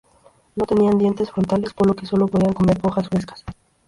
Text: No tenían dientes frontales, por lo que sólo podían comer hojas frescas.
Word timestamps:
No 0.55 0.65
tenían 0.65 0.97
dientes 0.97 1.29
frontales, 1.29 1.73
por 1.75 1.85
lo 1.85 1.93
que 1.93 2.07
sólo 2.07 2.27
podían 2.27 2.53
comer 2.55 2.79
hojas 2.81 3.07
frescas. 3.07 3.45